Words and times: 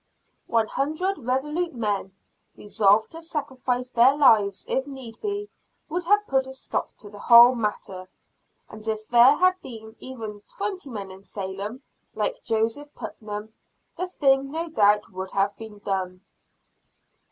One 0.47 0.65
hundred 0.65 1.19
resolute 1.19 1.75
men, 1.75 2.13
resolved 2.57 3.11
to 3.11 3.21
sacrifice 3.21 3.91
their 3.91 4.17
lives 4.17 4.65
if 4.67 4.87
need 4.87 5.21
be, 5.21 5.47
would 5.89 6.05
have 6.05 6.25
put 6.25 6.47
a 6.47 6.55
stop 6.55 6.91
to 6.95 7.09
the 7.11 7.19
whole 7.19 7.53
matter. 7.53 8.09
And 8.67 8.87
if 8.87 9.07
there 9.09 9.35
had 9.35 9.61
been 9.61 9.95
even 9.99 10.41
twenty 10.57 10.89
men 10.89 11.11
in 11.11 11.23
Salem, 11.23 11.83
like 12.15 12.43
Joseph 12.43 12.91
Putnam, 12.95 13.53
the 13.95 14.07
thing 14.07 14.49
no 14.49 14.69
doubt 14.69 15.11
would 15.11 15.29
have 15.33 15.55
been 15.55 15.77
done. 15.77 16.21